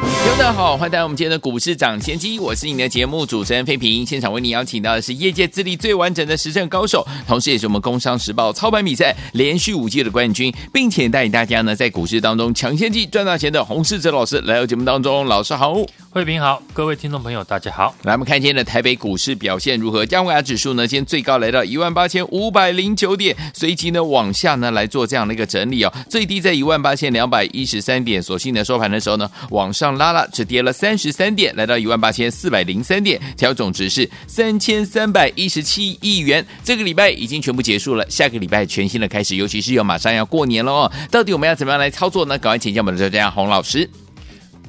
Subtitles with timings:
[0.00, 4.06] 听众大家好，欢迎来到我们今天的股市涨先机，我是你的节目主持人费平。
[4.06, 15.26] 现场为你邀请到的是业界资历最完整的实战高手，同时也是我们工商时报操盘比赛连续五届的冠军，并且带领大家呢在股市当中抢先机赚大钱的洪世哲老师来到节目当中。
[15.26, 15.74] 老师好，
[16.18, 17.94] 费平好，各位听众朋友大家好。
[18.02, 20.04] 来，我们看今天的台北股市表现如何？
[20.04, 29.96] 加权指数呢，今天最高来到一万八千五百零九点，随即呢往下呢来做这样的一个整理哦，最低在一万八千两百一十三点，所幸的收盘的时候呢往上。
[29.96, 36.44] 拉了，只跌了三十三点，来到一万八千四百零三点，调总值是三千三百一十七亿元。
[36.64, 40.92] 这个礼拜已经全部结束了，下个礼拜全新的开始，尤其是要马上要过年了哦。
[41.12, 42.36] 到底我们要怎么样来操作呢？
[42.36, 43.88] 赶快请教我们的专家洪老师。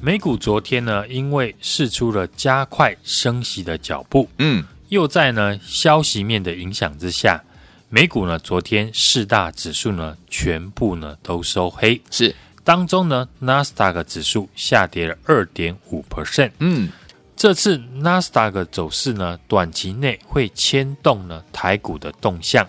[0.02, 7.44] 美股昨天呢，因为试出了加快升息的脚步，嗯，又在呢消息面的影响之下，
[7.90, 12.34] 美股呢昨天四大指数呢全部呢都收黑，是。
[12.64, 16.52] 当中呢，纳斯达克指数下跌了二点五 percent。
[16.60, 16.90] 嗯，
[17.36, 22.66] 这次纳斯达克走势呢，短期内会牵动呢台股的动向，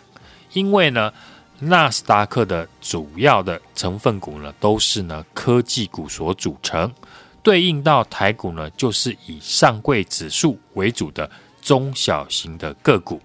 [0.52, 1.14] 因为呢，
[1.60, 6.92] 纳斯达克的主要的成分股呢，都是呢科技股所组成，
[7.44, 11.30] 对应到台股呢，就是以上柜指数为主的
[11.62, 13.22] 中小型的个股。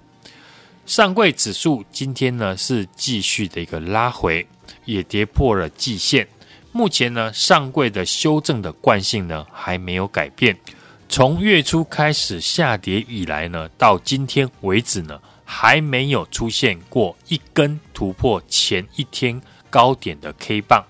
[0.86, 4.47] 上柜指数今天呢是继续的一个拉回，
[4.84, 6.27] 也跌破了季线。
[6.73, 10.56] 目前呢，上柜的修正的惯性呢还没有改变。
[11.08, 20.84] 从月初开始下跌以来呢，到今天为止呢，还没有出现过一根突破前一天高点的 K 棒。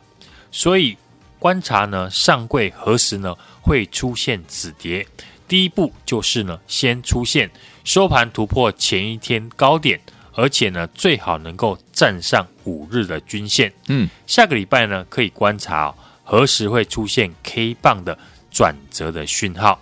[0.51, 0.97] 所以
[1.39, 5.07] 观察呢，上柜何时呢会出现止跌？
[5.47, 7.51] 第一步就是呢，先出现
[7.85, 10.01] 收盘突破前一天高点。
[10.39, 13.73] 而且呢，最好能够站上五日的均线。
[13.89, 15.95] 嗯，下个礼拜呢，可以观察、哦、
[16.25, 18.19] 何时会出现 K 棒的
[18.51, 19.81] 转折的讯号。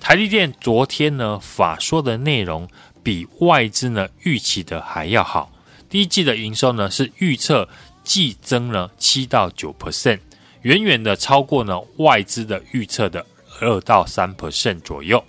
[0.00, 2.68] 台积电昨天呢，法说的内容
[3.04, 5.52] 比外资呢预期的还要好。
[5.88, 7.68] 第一季的营收呢是预测
[8.02, 10.18] 季增了七到九 percent，
[10.64, 13.24] 远远的超过呢外资的预测的
[13.60, 15.24] 二到三 percent 左右。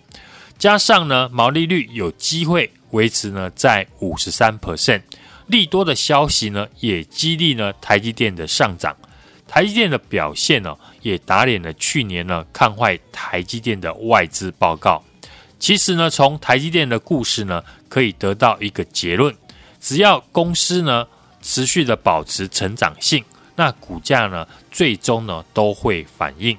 [0.57, 2.69] 加上呢，毛利率有机会。
[2.91, 5.01] 维持呢在五十三 percent，
[5.47, 8.95] 利多的消息呢也激励呢台积电的上涨，
[9.49, 15.03] 台积电的表现呢也打脸了去年呢看坏台积电的外资报告。
[15.59, 19.35] 其实呢从台积电的故事呢可以得到一个结论，
[19.81, 21.05] 只要公司呢
[21.41, 23.21] 持续的保持成长性，
[23.55, 26.57] 那股价呢最终呢都会反映。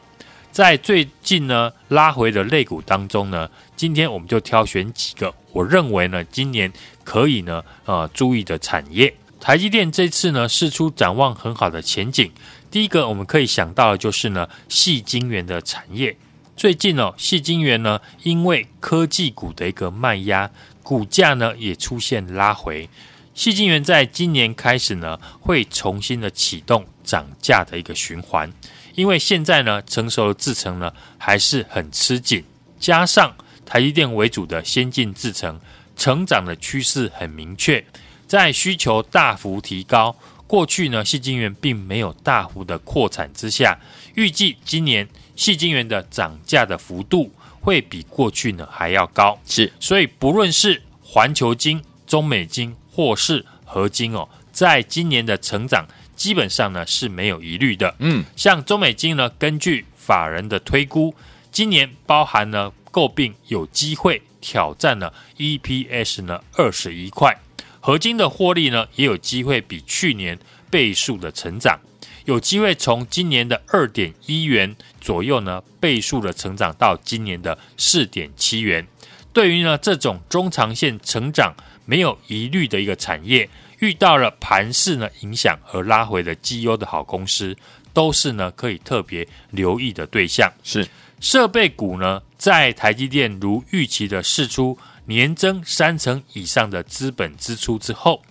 [0.51, 5.35] 在最近呢拉回的类股当中呢，今天我们就挑选几个。
[5.53, 6.73] 我认为呢，今年
[7.05, 12.33] 可以呢，呃，注意的产业，台积电这次呢，释出展望很好的前景。
[12.71, 16.17] 第一个我们可以想到的就是呢，矽晶圆的产业。
[16.57, 20.51] 最近哦，矽晶圆呢，因为科技股的一个卖压，
[20.83, 22.89] 股价呢也出现拉回。
[23.37, 28.51] 矽晶圆在今年开始呢，会重新的启动涨价的一个循环，
[28.95, 32.43] 因为现在呢，成熟的制程呢还是很吃紧，
[32.81, 33.37] 加上。
[33.67, 35.61] 台积电为主的先进制程
[35.97, 37.85] 成长的趋势很明确，
[38.25, 40.15] 在需求大幅提高，
[40.47, 43.77] 过去呢，细晶圆并没有大幅的扩产之下，
[44.15, 49.37] 预计今年细晶圆的涨价的幅度会比过去呢还要高。
[49.45, 55.87] 是，所以不论是环球晶、中美晶或是合金哦，在今年的成长
[56.17, 57.95] 基本上呢是没有疑虑的。
[57.99, 61.15] 嗯，像中美金呢，根据法人的推估，
[61.53, 62.73] 今年包含呢。
[62.97, 67.39] 诟病有机会挑战了 EPS 呢二十一块，
[67.79, 70.39] 合金的获利呢也有机会比去年
[70.71, 71.79] 倍数的成长，
[72.25, 78.87] 有机会从今年的二点一元左右呢倍数的成长到今年的四点七元。
[79.35, 81.55] 对于呢这种中长线成长
[81.87, 83.49] 没有疑虑的一个产业，
[83.79, 87.57] 遇到了盘势呢影响而拉回的绩优的好公司，
[87.95, 90.53] 都是呢可以特别留意的对象。
[90.63, 90.87] 是。
[91.19, 98.23] 设备股呢，在台积电如预期的释出年增三成以上的资本支出之后，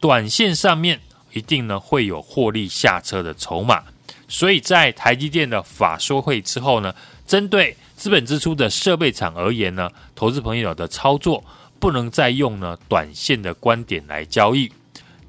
[0.00, 0.98] 短线上面
[1.32, 3.84] 一定呢会有获利下车的筹码，
[4.26, 6.92] 所以在台积电的法说会之后呢，
[7.28, 11.44] 针对资本支出的设备厂而言呢，投资朋友的操作
[11.82, 14.70] 不能再用呢短线的观点来交易。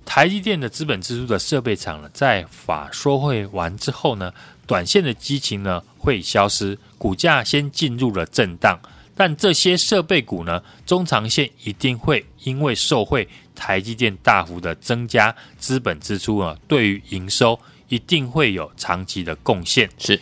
[0.06, 4.32] 台积电的资本支出的设备厂呢，在法说会完之后呢，
[4.68, 8.80] 短线的激情呢会消失，股价先进入了震荡。
[9.16, 17.60] 但这些设备股呢，中长线一定会因为受惠台积电大幅的增加资本支出啊，对于营收
[17.90, 19.90] 一定会有长期的贡献。
[19.98, 20.22] 是，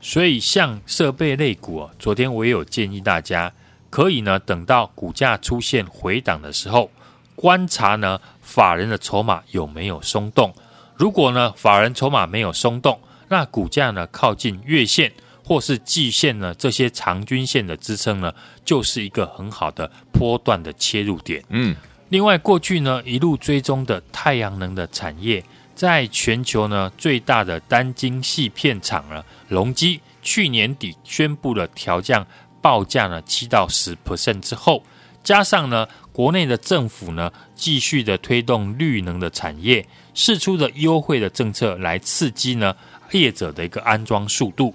[0.00, 3.52] 所以像设备类股啊，昨天我也有建议大家，
[3.92, 6.90] 可以呢等到股价出现回档的时候，
[7.36, 10.54] 观察呢法人的筹码有没有松动。
[10.96, 12.98] 如果呢法人筹码没有松动，
[13.28, 15.12] 那股价呢靠近月线。
[15.44, 18.32] 或是季线呢，这些长均线的支撑呢，
[18.64, 21.42] 就是一个很好的波段的切入点。
[21.48, 21.74] 嗯，
[22.10, 25.44] 另外过去呢一路追踪的太阳能的产业，
[25.74, 32.24] 在全球呢最大的单晶矽片厂呢，隆基去年底宣布了调降
[32.62, 34.82] 报价呢七到十 percent 之后，
[35.22, 42.74] 加上呢国内的政府呢继续的推动绿能的产业，释出的优惠的政策来刺激呢
[43.10, 44.74] 业者的一个安装速度。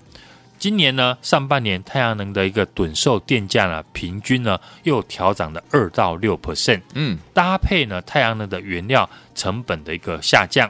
[0.59, 6.81] 今年呢，上半年太阳能的一个趸售电价呢，平均呢又调涨了二到六 percent。
[6.95, 10.67] 嗯，搭配呢太阳能的原料成本的一个下降，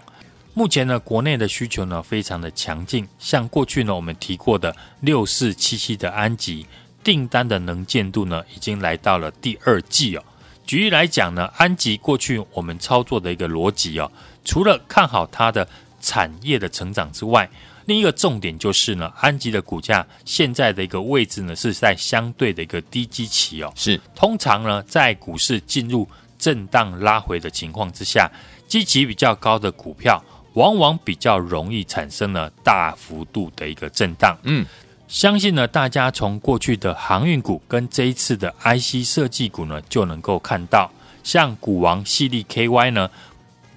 [0.53, 3.07] 目前呢国内的需求呢非常的强劲。
[3.17, 6.65] 像过去呢我们提过的六四七七的安吉
[7.03, 10.23] 订单的能见度呢已经来到了第二季哦。
[10.65, 14.11] 举例来讲呢，安吉过去我们操作的一个逻辑哦，
[14.43, 15.67] 除了看好它的
[16.01, 17.49] 产业的成长之外，
[17.85, 23.71] 另一个重点就是呢，安吉的股价现在的一个位置呢，是在相对的一个低基期哦。
[23.77, 26.05] 是，通常呢，在股市进入
[26.37, 28.29] 震荡拉回的情况之下，
[28.67, 30.21] 基期比较高的股票，
[30.55, 34.37] 往往比较容易产生了大幅度的一个震荡。
[34.43, 34.65] 嗯，
[35.07, 40.91] 相信呢，大家从过去的航运股跟这一次的 IC 设计股呢，就能够看到，
[41.23, 43.09] 像股王系列 KY 呢，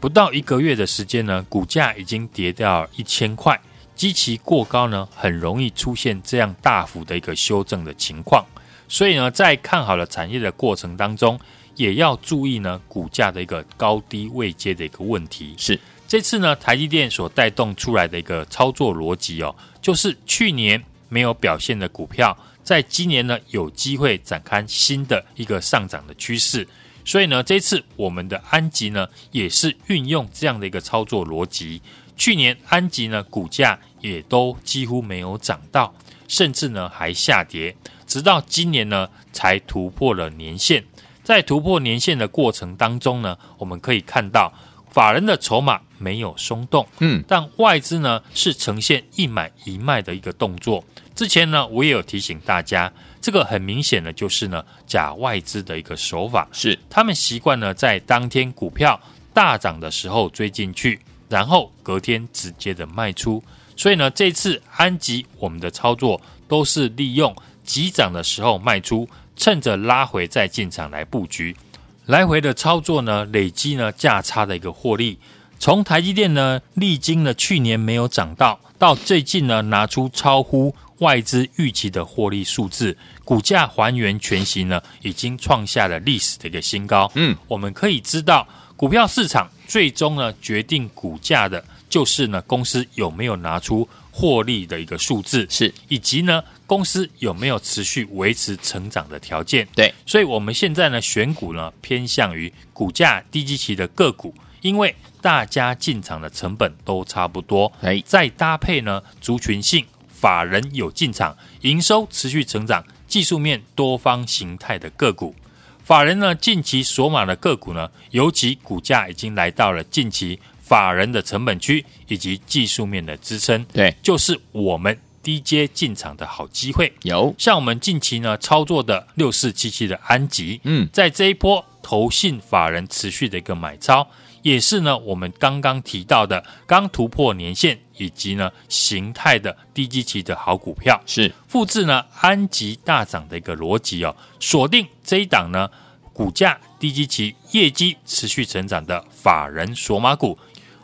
[0.01, 3.59] 不到一个月的时间呢，股价已经跌掉一千块。
[3.95, 8.45] 基期过高呢，很容易出现这样大幅的一个修正的情况。
[8.89, 11.39] 所以呢，在看好了产业的过程当中，
[11.77, 15.55] 也要注意呢股价的一个高低位阶的一个问题。
[15.57, 15.79] 是
[16.09, 22.35] 这次呢，台积电所带动出来的一个操作逻辑哦，就是去年没有表现的股票，
[22.65, 26.67] 在今年呢有机会展开新的一个上涨的趋势。
[27.05, 31.83] 所以呢，这次我们的安吉呢，也是运用这样的一个操作逻辑。
[32.17, 35.93] 去年安吉呢股价也都几乎没有涨到，
[36.29, 37.75] 甚至呢还下跌，
[38.07, 40.85] 直到今年呢才突破了年线。
[41.25, 44.53] 在突破年线的过程当中呢，我们可以看到
[44.91, 50.85] 法人的筹码没有松动，嗯，但外资呢是呈现一买一卖的一个动作。
[51.15, 59.01] 之前呢我也有提醒大家，这个很明显的就是呢假外资的一个手法，是他们习惯呢在当天股票
[59.33, 60.99] 大涨的时候追进去。
[61.29, 63.41] 然后隔天直接的卖出，
[63.77, 67.33] 所以呢，这次安吉我们的操作都是利用
[67.63, 71.57] 急涨的时候卖出，趁着拉回再进场来布局，
[72.07, 75.19] 来回的操作呢，累积呢价差的一个获利。
[75.59, 87.11] 从台积电呢，历经了去年没有涨到，到最近呢拿出超乎外资预期的获利数字，股价还原全息呢，已经创下了历史的一个新高。
[87.15, 88.49] 嗯，我们可以知道。
[88.75, 99.67] 股票市场最终呢，决定股价的，就是呢公司有没有拿出获利的一个数字，是以及呢公司有没有持续维持成长的条件。
[99.75, 115.35] 对，所以我们现在呢选股呢偏向于股价低基期的个股，因为大家进场的成本都差不多，哎，再搭配呢族群性法人有进场，营收持续成长，技术面多方形态的个股。
[115.83, 126.93] 法人呢，近期锁码的个股呢，尤其股价已经来到了近期法人的成本区以及技术面的支撑，对，就是我们低阶进场的好机会。
[127.03, 134.07] 有像我们近期呢操作的六四七七的安吉，嗯，在这一波投信法人持续的一个买超，
[134.43, 137.79] 也是呢我们刚刚提到的刚突破年线。
[138.01, 145.69] 以及呢，形态的低基期的好股票是复制呢安吉大涨的一个逻辑哦，锁定这一档呢
[146.15, 150.39] 股价低基期、业绩持续成长的法人索马股。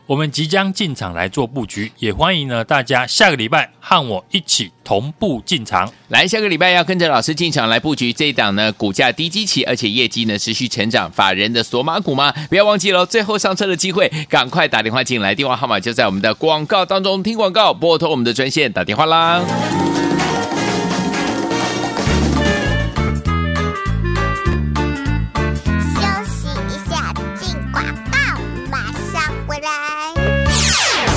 [0.07, 5.93] 我们即将进场来做布局，也欢迎呢大家下个礼拜和我一起同步进场。
[6.11, 12.33] 来，下个礼拜要跟着老师进场来布局这一档呢，股价低基期，而且业绩呢持续成长，法人的索马股吗？
[12.49, 17.21] 不要忘记了，最后上车的机会，赶快打电话进来，电话号码就在我们的广告当中。
[17.21, 19.43] 听广告，拨通我们的专线打电话啦。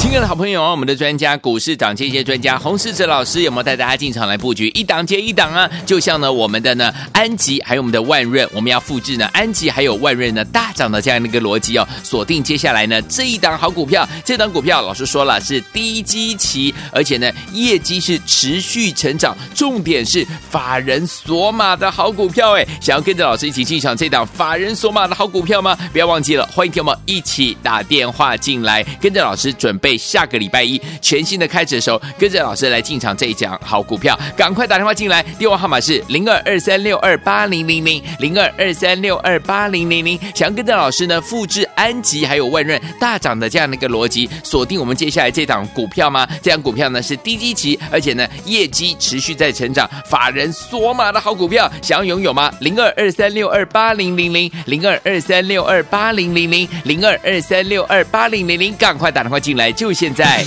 [0.10, 5.70] 亲爱的好朋友，我们的专家股市涨这些专家洪世哲老师有没有带大家进场来布局一档接一档啊？
[5.86, 25.78] 就像呢我们的呢安吉还有我们的万润，我们要复制呢安吉还有万润呢大涨的这样的一个逻辑哦，锁定接下来呢这一档好股票，这档股票老师说了是低基期，而且呢业绩是持续成长，重点是法人索马的好股票哎，想要跟着老师一起进场这档法人索马的好股票吗？
[25.94, 29.99] 不要忘记了，欢迎听我们一起打电话进来，跟着老师准备。
[30.00, 40.18] 下个礼拜一全新的开始的时候，跟着老师来进场这一讲好股票，赶快打电话进来，电话号码是零二二三六二八零零零零二二三六二八零零零。
[40.34, 46.28] 想要跟着老师呢复制安吉还有万润大涨的这样的一个逻辑，锁定我们接下来这档股票吗？
[46.42, 52.52] 这档股票呢是低基期，而且呢业绩持续在成长，法人索马的好股票，想要拥有吗？
[52.62, 59.72] 零二二三六二八零零零零二二三六二八零零零零二二三六二八零零零，赶快打电话进来。
[59.72, 60.46] 就现在。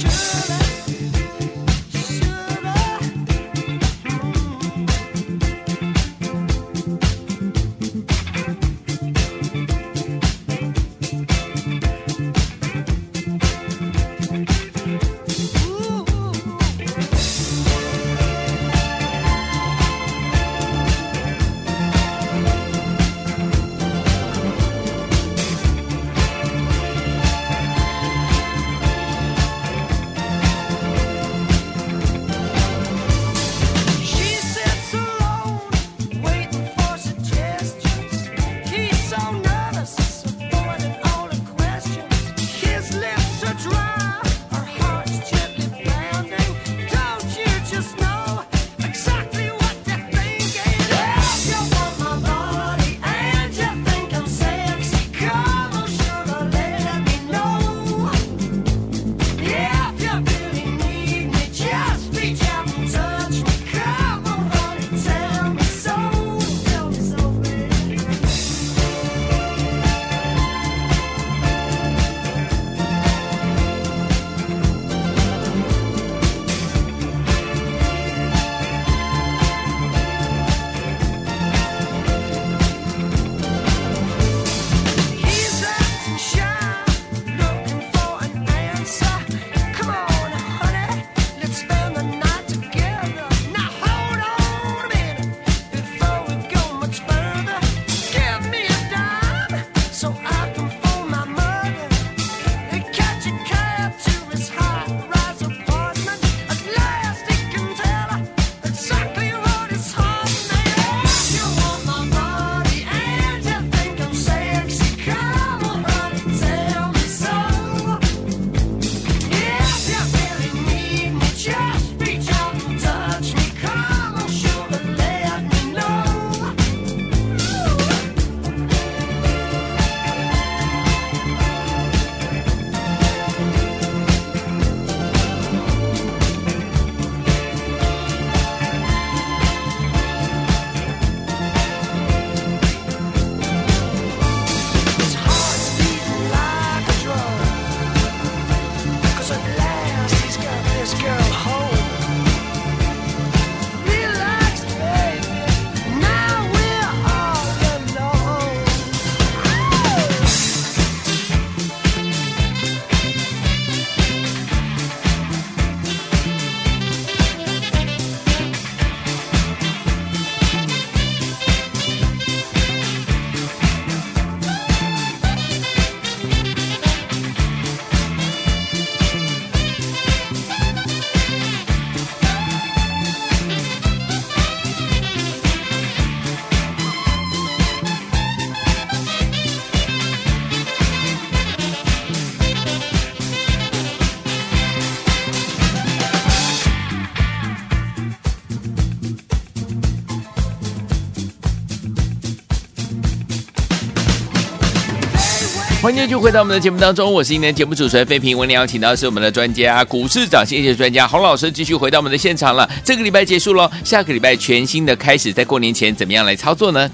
[205.93, 208.35] 欢迎继续回到我们的节目当中，我是今天的节目主持人费平。
[208.35, 212.67] 我们邀请到的是我们的专家股市涨先机专家洪老师，继续回到我们的现场了。
[212.83, 216.91] 这个礼拜结束了，下个礼拜全新的开始，在过年前怎么样来操作呢？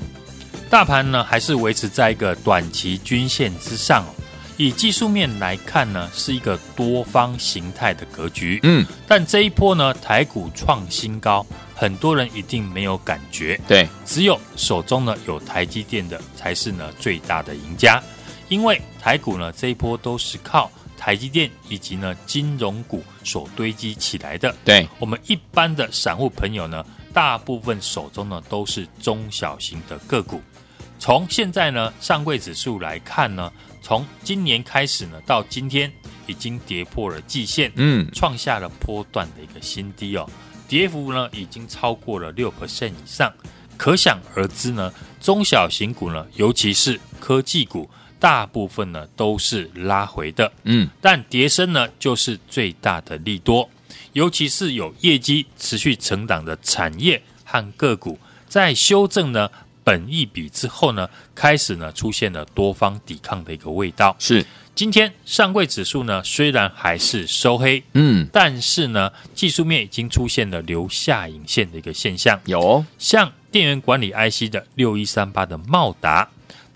[0.69, 4.05] 大盘呢还是维持在一个短期均线之上，
[4.57, 8.59] 以技术面来看呢，是一个多方形态的格局。
[8.65, 13.61] 嗯，但这一波呢，台股创新高，很多人一定没有感觉。
[13.69, 18.03] 对，只有手中呢有台积电的才是呢最大的赢家。
[18.49, 24.55] 因为台股呢这一波都是靠台积电以及呢金融股所堆积起来的。
[24.65, 30.41] 对，我们一般的散户朋友呢，大部分手中呢都是中小型的个股。
[30.99, 35.93] 从现在呢上柜指数来看呢，从今年开始呢到今天
[36.27, 40.29] 已经跌破了季线，嗯，创下了波段的一个新低哦，
[40.67, 43.33] 跌幅呢已经超过了六 percent 以上。
[43.77, 47.89] 可想而知呢，中小型股呢，尤其是科技股，
[48.21, 53.69] 大部分呢都是拉回的，嗯，但跌升呢就是最大的利多，
[54.13, 59.51] 尤其是有业绩持续成长的产业和个股，在修正呢
[59.85, 64.15] 本一比之后呢，开始呢出现了多方抵抗的一个味道。
[64.19, 64.45] 是，
[64.75, 72.61] 今天上柜指数呢虽然还是收黑，嗯，但是呢技术面已经出现了留下影线的一个现象，有。
[72.61, 73.33] 哦像。
[73.51, 76.29] 电源管理 IC 的六一三八的茂达，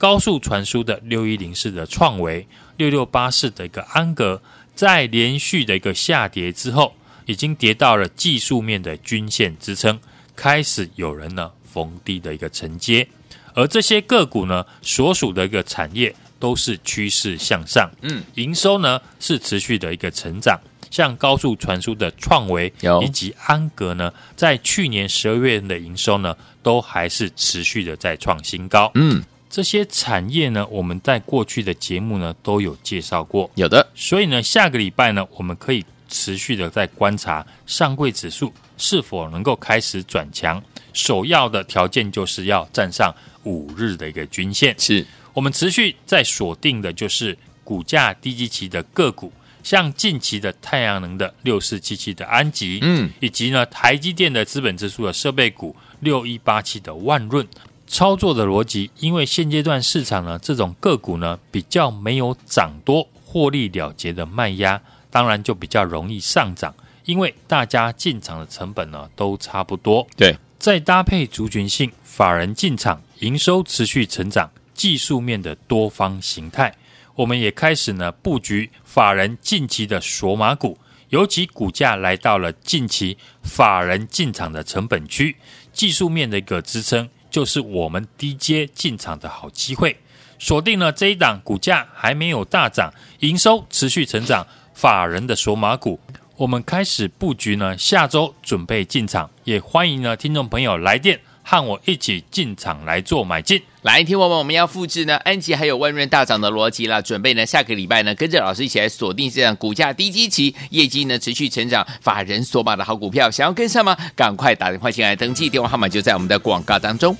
[0.02, 2.44] 高速传输的六一零四的创维，
[2.76, 4.42] 六六八四的一个安格，
[4.74, 6.92] 在连续的一个下跌之后，
[7.24, 10.00] 已经跌到了技术面的均线支撑，
[10.34, 13.06] 开始有人呢逢低的一个承接，
[13.54, 20.58] 而这些个股呢所属的一个产业都是趋势向上，嗯，营收呢是持续的一个成长。
[20.90, 22.70] 像高速传输的创维
[23.04, 28.90] 以及安格呢，在去年十二月的营收呢，都还是持续的在创新高。
[28.96, 33.50] 嗯，这些产业呢，我们在过去的节目呢都有介绍过。
[33.54, 40.60] 有的，所以呢，下个礼拜呢，我们可以持续的在观察上柜指数是否能够开始转强。
[40.94, 44.74] 首要的条件就是要站上五日的一个均线。
[44.78, 49.30] 是我们持续在锁定的就是股价低基期的个股。
[49.62, 57.46] 像近期的太阳能的六四七七的安吉，嗯，以及呢台积电的资本支出的设备股六一八七的万润，
[57.92, 64.80] 操作的逻辑，因为现阶段市场呢这种个股呢比较没有涨多获利了结的卖压，
[65.10, 66.74] 当然就比较容易上涨，
[67.04, 70.06] 因为大家进场的成本呢都差不多。
[70.16, 76.74] 对，再搭配族群性法人进场，营收持续成长，技术面的多方形态。
[77.14, 80.78] 我们也开始呢布局法人近期的索马股，
[81.10, 85.36] 尤其股价来到了近期法人进场的成本区，
[85.74, 89.96] 技术面的一个支撑，就是我们低阶进场的好机会。
[90.38, 95.98] 锁定了这一档股价还没有大涨，营收持续成长，法人的索马股，
[96.36, 101.18] 我们开始布局呢，下周准备进场，也欢迎呢听众朋友来电。
[101.42, 113.96] 和我一起进场来做买进，来听我们我们要复制呢安吉还有万润大涨的逻辑了，准备呢下个礼拜呢跟着老师一起来锁定这样股价低基期、业绩呢持续成长、法人锁码的好股票，想要跟上吗？
[114.14, 117.16] 赶快打电话进来登记，电话号码就在我们的广告当中。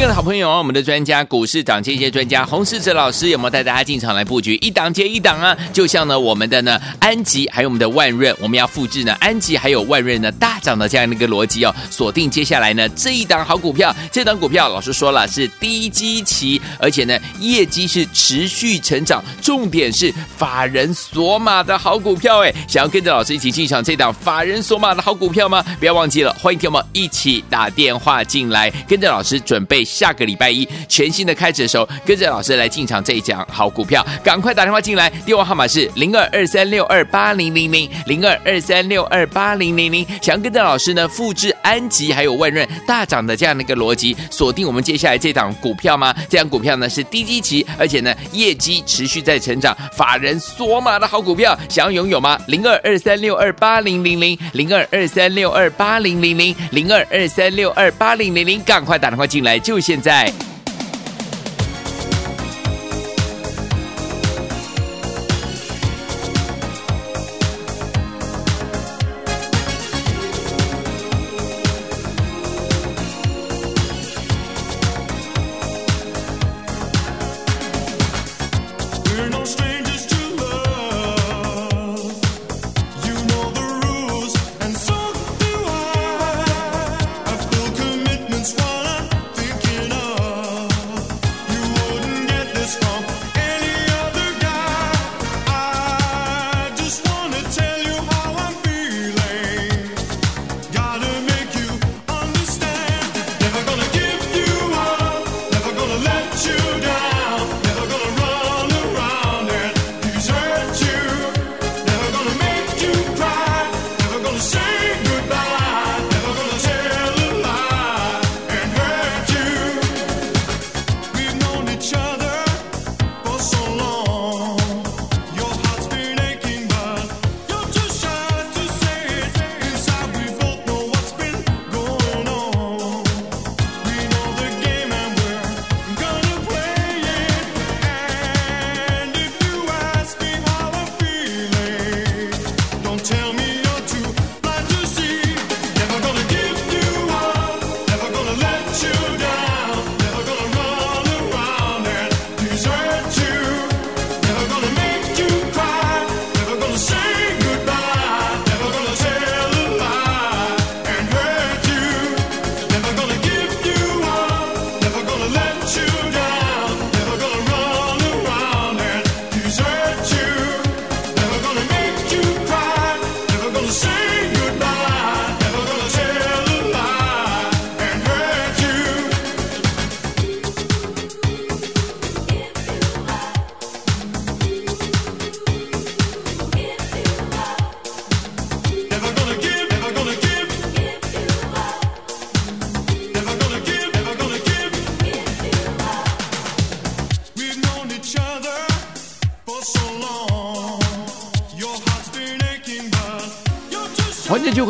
[0.00, 5.54] 各位好朋友啊，我们的专家股市涨跌些专家洪世哲老师有没有带大家进场来布局一档接一档啊？
[5.74, 25.62] 就像呢我们的呢安吉还有我们的万润，我们要复制呢安吉还有万润呢大涨的这样的一个逻辑哦，锁定接下来呢这一档好股票，这档股票老师说了是低基期，而且呢业绩是持续成长，重点是法人索马的好股票哎，想要跟着老师一起进场这档法人索马的好股票吗？
[25.78, 29.86] 不要忘记了，欢迎听我们一起打电话进来，跟着老师准备。
[29.90, 40.06] 下个礼拜一全新的开始的时候，跟着老师来进场这一讲好股票，赶快打电话进来，电话号码是零二二三六二八零零零零二二三六二八零零零。
[40.22, 46.14] 想要跟着老师呢复制安吉还有万润大涨的这样的一个逻辑，锁定我们接下来这档股票吗？
[46.28, 52.38] 这档股票呢是低基期，而且呢业绩持续在成长，法人索码的好股票，想要拥有吗？
[52.46, 59.79] 零二二三六二八零零零零二二三六二八零零零零二二三六二八零零零，赶快打电话进来就。
[59.80, 60.49] 现在。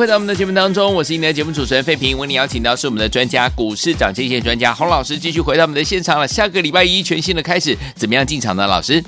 [0.01, 2.17] 回到我们的节目当中，我是今天的节目主持人费平。
[2.17, 6.27] 为你邀请到是我们的专家，股市涨跌线专家洪老师，继续回到我们的现场了。
[6.27, 8.67] 下个礼拜一全新的开始，怎么样进场呢？
[8.67, 9.05] 老师，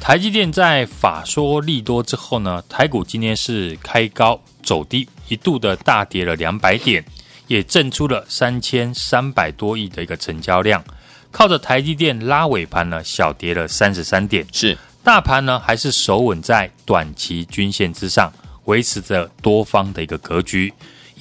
[0.00, 7.04] 台积电在法说利多之后呢，台股今天是开高走低，一度的大跌了两百点，
[7.46, 10.82] 也震出了三千三百多亿的一个成交量。
[11.30, 18.32] 靠着台积电拉尾盘呢，小跌了三十三点，是大盘呢还是守稳在短期均线之上。
[18.64, 20.72] 维持着多方的一个格局，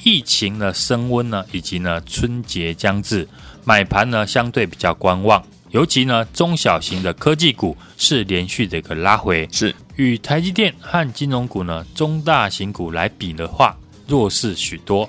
[0.03, 3.27] 疫情呢升温呢，以及呢春节将至，
[3.63, 9.73] 买盘呢相对比较观望，尤其呢中小型的科技股是连续的一个拉回，是。
[9.95, 13.77] 与台积电和金融股呢中大型股来比的话，
[14.07, 15.07] 弱势许多。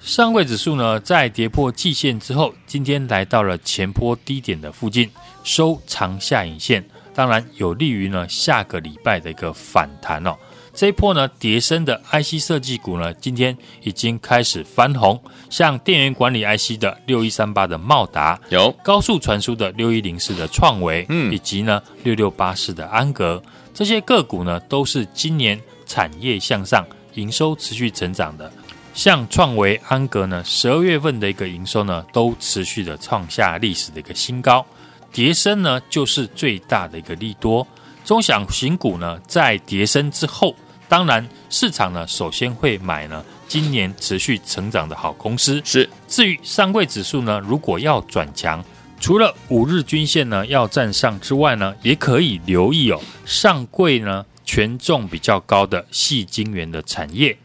[0.00, 5.10] 上柜指数呢在跌破季线之后，今天来到了前波低点的附近，
[5.42, 10.36] 收长下影线，当然有利于呢下个礼拜的一个反弹哦。
[10.74, 23.42] 这一波呢，跌升的 IC 设计股呢，今天已经开始翻红，像电源管理 IC 的六一三八的茂达，有高速传输的六一零四的创维，嗯，以及呢六六八四的安格，
[23.74, 28.50] 这些个股呢，都是今年产业向上，营收持续成长的。
[28.94, 34.64] 像创维、安格呢，十二月份的一个营收呢，都持续的创下历史的一个新高，
[35.12, 37.66] 叠升呢，就是最大的一个利多。
[38.04, 40.54] 中小型股呢，在跌升之后，
[40.88, 45.62] 当然市场呢，首先会买呢，今年持续成长的好公司。
[45.64, 48.62] 是，至于上柜指数呢，如果要转强，
[49.00, 57.36] 除了五日均线呢要站上之外呢，也可以留意哦，上柜呢权重比较高的细晶圆的产业，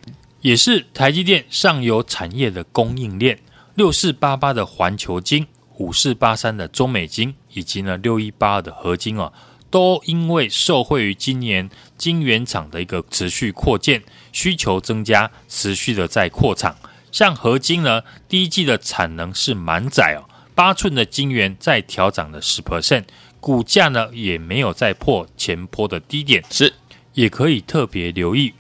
[0.41, 3.37] 也是台积电上游产业的供应链，
[3.75, 5.45] 六四八八的环球金，
[5.77, 9.31] 五四八三的中美金，以及呢六一八二的合金哦。
[9.69, 14.01] 都因为受惠于今年晶圆厂的一个持续扩建，
[14.31, 16.75] 需求增加，持续的在扩厂。
[17.11, 23.05] 像合金呢，第一季的产能是满载哦，八寸的晶圆在调涨了十 percent，
[23.39, 26.73] 股价呢也没有再破前波的低点，是
[27.13, 28.53] 也可以特别留意。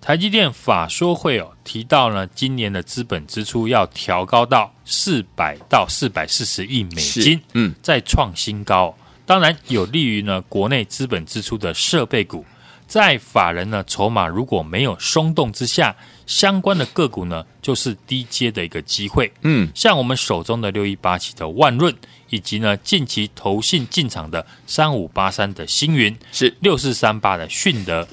[0.00, 8.94] 台积电法说会哦提到呢，今年的资本支出要调高到四百到四百四十亿美金，嗯，再创新高。
[9.26, 12.44] 当然有利于呢国内资本支出的设备股，
[12.86, 19.32] 在法人呢筹码如果没有松动之下，相关的个股呢就是低阶的一个机会。
[19.40, 21.94] 嗯，像我们手中的六一八七的万润，
[22.28, 28.06] 以及呢近期投信进场的三五八三的星云，是六四三八的迅德，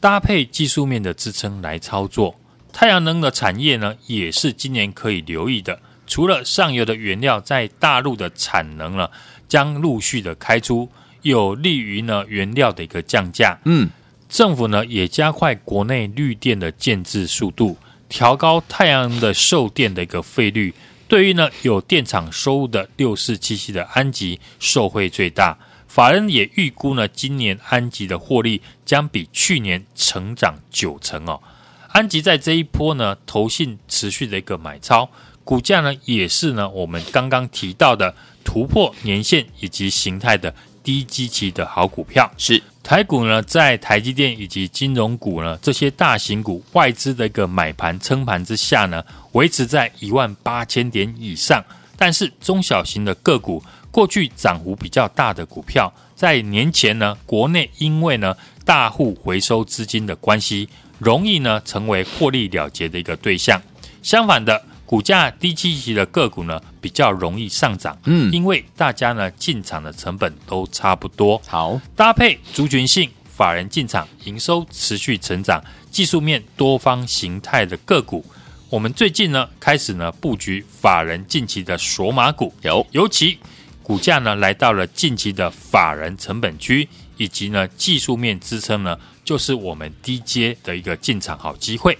[0.00, 2.34] 搭配技术面的支撑来操作。
[2.72, 9.10] 太阳能的产业呢也是今年可以留意的，除了上游的原料在大陆的产能了。
[9.50, 10.88] 将陆续的开出，
[11.22, 13.58] 有利于呢原料的一个降价。
[13.64, 13.90] 嗯，
[14.28, 17.76] 政府呢也加快国内绿电的建置速度，
[18.08, 20.72] 调高太阳能的售电的一个费率。
[21.08, 25.58] 对于呢有电厂收入的六四七七的安吉受惠最大。
[25.88, 31.40] 法人也预估呢今年安吉的获利将比去年成长九成哦。
[31.88, 35.10] 安吉在这一波呢投信持续的一个买超，
[35.42, 38.14] 股价呢也是呢我们刚刚提到的。
[38.50, 51.64] 突破年线以及形态的低基期的好股票，是台股呢，在台积电以及金融股呢这些大型股外资的一个买盘撑盘之下呢，维持在一万八千点以上。
[51.96, 58.34] 但是中小型的个股，过去涨幅比较大的股票，在年前呢，国内因为呢
[58.64, 63.62] 大户回收资金的关系，容易呢成为获利了结的一个对象。
[64.02, 64.60] 相反的。
[64.90, 71.40] 股价低基期的个股呢，比较容易上涨，嗯，因为大家呢进场的成本都差不多。
[71.46, 78.24] 好，搭配族群性法人进场，营收持续成长，技术面多方形态的个股，
[78.68, 83.38] 我们最近呢开始呢布局法人近期的索马股，有，尤其
[83.84, 91.96] 股价呢来到了近期的法人成本区，以及呢技术面支撑呢，就是我们低阶的一个进场好机会。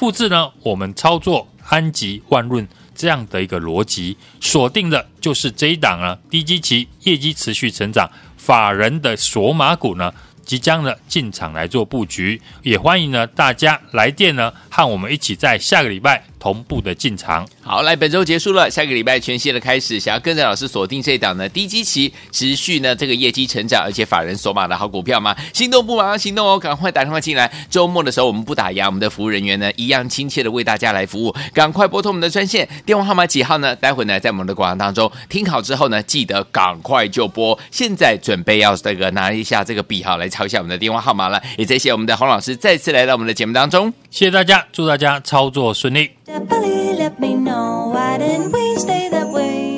[0.00, 1.46] 复制呢，我们操作。
[1.68, 17.46] 安吉、万润这样的一个逻辑，锁定的就是这一档呢，低基期、业绩持续成长、法人的索马股呢，即将呢进场来做布局，也欢迎呢大家来电呢，和我们一起在下个礼拜同步的进场。
[17.62, 25.36] 好，来，本周结束了，下个礼拜全新的开始，想要跟着老师锁定这一档呢低基期持续呢这个业绩成长，而且法人锁码的好股票吗？
[25.52, 27.52] 心动不马上行动哦，赶快打电话进来。
[27.68, 33.76] 周末的时候我们不打烊，我们的服务人员呢一样亲切的为大家来服务，赶快拨通我们的专线，电话号码几号呢？
[33.76, 37.58] 待会呢在我们的广告当中听好之后呢，记得赶快就拨。
[37.70, 41.40] 现在准备要这个拿一下这个笔号来抄一下我们的电话号码了。
[41.58, 46.19] 也谢谢我们的洪老师再次来到我们的节目当中，谢谢大家，祝大家操作顺利。
[46.30, 47.90] Definitely let me know.
[47.92, 49.69] Why didn't we stay that way?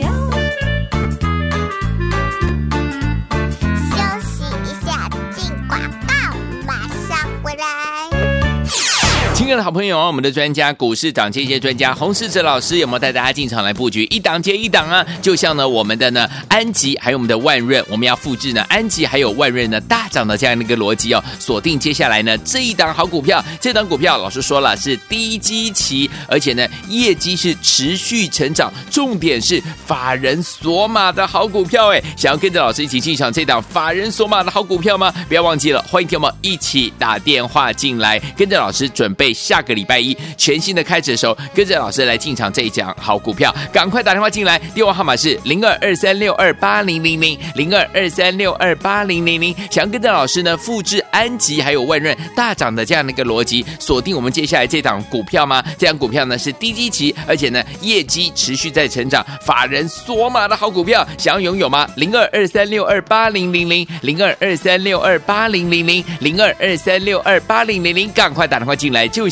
[9.53, 14.05] 爱的好朋友，我们的专家股市涨这些专家洪世哲老师有没有带大家进场来布局？
[14.05, 15.05] 一档接一档啊！
[15.21, 35.13] 就像呢我们的呢安吉还有我们的万润，我们要复制呢安吉还有万润呢大涨的这样的一个逻辑哦，锁定接下来呢这一档好股票，这档股票老师说了是低基期，而且呢业绩是持续成长，重点是法人索马的好股票哎，想要跟着老师一起进场这档法人索马的好股票吗？
[35.29, 39.35] 不要忘记了，欢迎听我们一起打电话进来，跟着老师准备。
[39.43, 49.53] 下个礼拜一全新的开始的时候，跟着老师来进场这一讲好股票，赶快打电话进来，电话号码是零二二三六二八零零零零二二三六二八零零零。
[49.69, 55.61] 想要跟着老师呢复制安吉还有万润大涨的这样的一个逻辑，锁定我们接下来这档股票吗？
[55.77, 61.89] 这档股票呢是低基期，而且呢业绩持续在成长，法人索马的好股票，想要拥有吗？
[61.97, 69.32] 零二二三六二八零零零零二二三六二八零零零零二二三六二八零零零，赶快打电话进来就。